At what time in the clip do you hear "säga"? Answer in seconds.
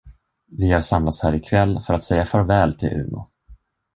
2.03-2.25